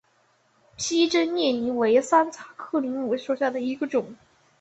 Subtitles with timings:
[0.77, 4.15] 披针叶柃为山茶科柃木属下的一个种。